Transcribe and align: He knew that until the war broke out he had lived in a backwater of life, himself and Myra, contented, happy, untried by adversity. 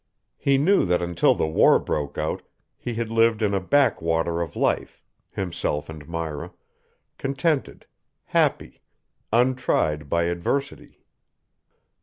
He 0.39 0.57
knew 0.57 0.83
that 0.85 0.99
until 1.03 1.35
the 1.35 1.45
war 1.45 1.77
broke 1.77 2.17
out 2.17 2.41
he 2.75 2.95
had 2.95 3.11
lived 3.11 3.43
in 3.43 3.53
a 3.53 3.59
backwater 3.59 4.41
of 4.41 4.55
life, 4.55 5.03
himself 5.29 5.89
and 5.89 6.09
Myra, 6.09 6.53
contented, 7.19 7.85
happy, 8.25 8.81
untried 9.31 10.09
by 10.09 10.23
adversity. 10.23 11.03